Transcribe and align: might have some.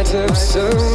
might 0.00 0.08
have 0.08 0.38
some. 0.38 0.89